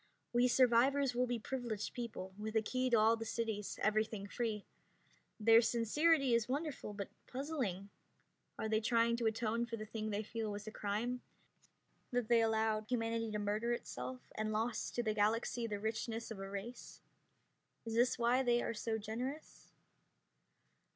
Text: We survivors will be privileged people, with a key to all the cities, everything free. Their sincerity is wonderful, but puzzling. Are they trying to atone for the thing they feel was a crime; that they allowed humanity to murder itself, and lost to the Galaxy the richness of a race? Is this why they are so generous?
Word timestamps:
We 0.33 0.47
survivors 0.47 1.13
will 1.13 1.27
be 1.27 1.37
privileged 1.37 1.93
people, 1.93 2.33
with 2.35 2.55
a 2.55 2.61
key 2.63 2.89
to 2.89 2.97
all 2.97 3.15
the 3.15 3.23
cities, 3.23 3.77
everything 3.83 4.25
free. 4.27 4.65
Their 5.39 5.61
sincerity 5.61 6.33
is 6.33 6.49
wonderful, 6.49 6.93
but 6.95 7.11
puzzling. 7.27 7.91
Are 8.57 8.67
they 8.67 8.81
trying 8.81 9.15
to 9.17 9.27
atone 9.27 9.67
for 9.67 9.77
the 9.77 9.85
thing 9.85 10.09
they 10.09 10.23
feel 10.23 10.49
was 10.49 10.65
a 10.65 10.71
crime; 10.71 11.21
that 12.09 12.29
they 12.29 12.41
allowed 12.41 12.87
humanity 12.89 13.29
to 13.29 13.37
murder 13.37 13.73
itself, 13.73 14.21
and 14.33 14.51
lost 14.51 14.95
to 14.95 15.03
the 15.03 15.13
Galaxy 15.13 15.67
the 15.67 15.79
richness 15.79 16.31
of 16.31 16.39
a 16.39 16.49
race? 16.49 16.99
Is 17.85 17.93
this 17.93 18.17
why 18.17 18.41
they 18.41 18.59
are 18.63 18.73
so 18.73 18.97
generous? 18.97 19.69